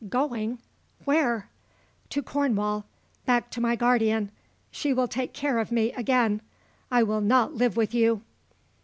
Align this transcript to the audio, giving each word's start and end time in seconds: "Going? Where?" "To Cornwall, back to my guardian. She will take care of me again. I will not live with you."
"Going? 0.09 0.57
Where?" 1.05 1.47
"To 2.09 2.23
Cornwall, 2.23 2.85
back 3.27 3.51
to 3.51 3.61
my 3.61 3.75
guardian. 3.75 4.31
She 4.71 4.93
will 4.93 5.07
take 5.07 5.31
care 5.31 5.59
of 5.59 5.71
me 5.71 5.91
again. 5.91 6.41
I 6.89 7.03
will 7.03 7.21
not 7.21 7.53
live 7.53 7.77
with 7.77 7.93
you." 7.93 8.23